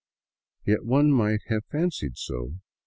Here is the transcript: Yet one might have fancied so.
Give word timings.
Yet 0.65 0.83
one 0.83 1.11
might 1.11 1.41
have 1.49 1.61
fancied 1.71 2.17
so. 2.17 2.55